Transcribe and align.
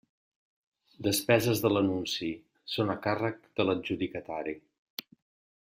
Despeses 1.07 1.61
de 1.65 1.71
l'Anunci: 1.73 2.31
són 2.77 2.95
a 2.97 2.97
càrrec 3.07 3.39
de 3.61 3.67
l'adjudicatari. 3.69 4.61